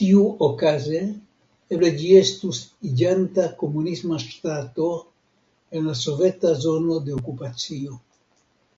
[0.00, 1.02] Tiuokaze,
[1.76, 4.88] eble ĝi estus iĝante komunisma ŝtato
[5.78, 8.02] en la soveta zono de okupacio.